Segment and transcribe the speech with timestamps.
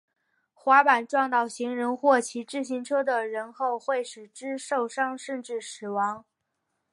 [0.55, 6.25] 滑板撞到行人或骑自行车的人后会使之受伤甚至死亡。